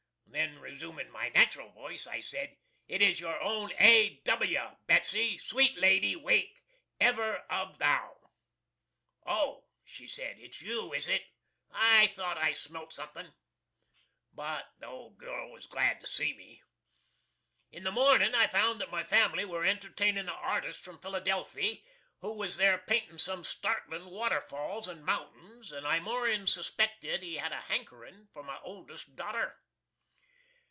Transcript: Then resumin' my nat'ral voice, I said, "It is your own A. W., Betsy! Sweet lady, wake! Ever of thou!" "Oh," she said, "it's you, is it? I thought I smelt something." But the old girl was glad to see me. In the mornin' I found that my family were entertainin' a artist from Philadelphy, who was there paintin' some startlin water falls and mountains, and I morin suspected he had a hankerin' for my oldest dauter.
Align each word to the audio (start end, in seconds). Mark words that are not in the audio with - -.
Then 0.33 0.59
resumin' 0.61 1.11
my 1.11 1.27
nat'ral 1.27 1.71
voice, 1.71 2.07
I 2.07 2.21
said, 2.21 2.55
"It 2.87 3.01
is 3.01 3.19
your 3.19 3.37
own 3.41 3.73
A. 3.77 4.21
W., 4.23 4.61
Betsy! 4.87 5.37
Sweet 5.37 5.75
lady, 5.77 6.15
wake! 6.15 6.57
Ever 7.01 7.39
of 7.49 7.77
thou!" 7.79 8.31
"Oh," 9.25 9.65
she 9.83 10.07
said, 10.07 10.39
"it's 10.39 10.61
you, 10.61 10.93
is 10.93 11.09
it? 11.09 11.25
I 11.69 12.07
thought 12.15 12.37
I 12.37 12.53
smelt 12.53 12.93
something." 12.93 13.33
But 14.31 14.71
the 14.79 14.85
old 14.85 15.17
girl 15.17 15.51
was 15.51 15.65
glad 15.65 15.99
to 15.99 16.07
see 16.07 16.33
me. 16.33 16.63
In 17.73 17.83
the 17.83 17.91
mornin' 17.91 18.33
I 18.33 18.47
found 18.47 18.79
that 18.79 18.89
my 18.89 19.03
family 19.03 19.43
were 19.43 19.65
entertainin' 19.65 20.29
a 20.29 20.31
artist 20.31 20.79
from 20.81 21.01
Philadelphy, 21.01 21.83
who 22.21 22.35
was 22.35 22.55
there 22.55 22.77
paintin' 22.77 23.19
some 23.19 23.43
startlin 23.43 24.05
water 24.05 24.39
falls 24.39 24.87
and 24.87 25.05
mountains, 25.05 25.73
and 25.73 25.85
I 25.85 25.99
morin 25.99 26.47
suspected 26.47 27.21
he 27.21 27.35
had 27.35 27.51
a 27.51 27.59
hankerin' 27.63 28.29
for 28.31 28.43
my 28.43 28.57
oldest 28.63 29.17
dauter. 29.17 29.57